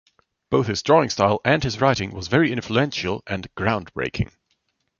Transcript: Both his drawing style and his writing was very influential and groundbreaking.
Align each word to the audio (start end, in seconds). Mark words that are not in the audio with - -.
Both 0.49 0.65
his 0.65 0.81
drawing 0.81 1.11
style 1.11 1.39
and 1.45 1.63
his 1.63 1.79
writing 1.79 2.09
was 2.09 2.27
very 2.27 2.51
influential 2.51 3.21
and 3.27 3.47
groundbreaking. 3.53 4.31